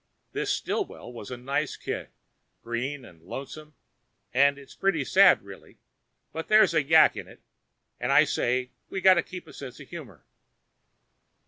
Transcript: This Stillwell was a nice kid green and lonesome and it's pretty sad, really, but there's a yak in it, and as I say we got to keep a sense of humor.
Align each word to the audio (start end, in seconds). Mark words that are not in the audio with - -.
This 0.31 0.51
Stillwell 0.51 1.13
was 1.13 1.29
a 1.29 1.37
nice 1.37 1.77
kid 1.77 2.09
green 2.63 3.05
and 3.05 3.21
lonesome 3.21 3.75
and 4.33 4.57
it's 4.57 4.73
pretty 4.73 5.05
sad, 5.05 5.43
really, 5.43 5.77
but 6.33 6.47
there's 6.47 6.73
a 6.73 6.81
yak 6.81 7.15
in 7.15 7.27
it, 7.27 7.43
and 7.99 8.11
as 8.11 8.15
I 8.17 8.23
say 8.23 8.71
we 8.89 8.99
got 8.99 9.13
to 9.13 9.21
keep 9.21 9.45
a 9.45 9.53
sense 9.53 9.79
of 9.79 9.89
humor. 9.89 10.25